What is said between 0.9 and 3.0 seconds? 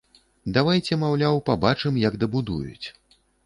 маўляў, пабачым, як дабудуюць.